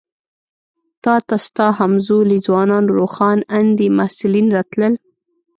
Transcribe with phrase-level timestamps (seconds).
[1.03, 4.93] تا ته ستا همزولي ځوانان روښان اندي محصلین راتلل.